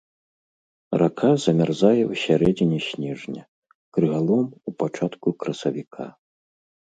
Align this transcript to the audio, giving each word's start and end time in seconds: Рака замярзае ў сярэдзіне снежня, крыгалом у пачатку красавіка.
Рака 1.01 1.27
замярзае 1.43 1.99
ў 2.11 2.21
сярэдзіне 2.23 2.79
снежня, 2.89 3.43
крыгалом 3.97 4.47
у 4.71 4.75
пачатку 4.79 5.27
красавіка. 5.45 6.05